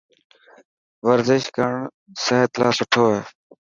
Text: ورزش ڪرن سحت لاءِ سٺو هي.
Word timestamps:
ورزش 1.07 1.43
ڪرن 1.55 1.81
سحت 2.25 2.51
لاءِ 2.59 2.73
سٺو 2.77 3.03
هي. 3.11 3.19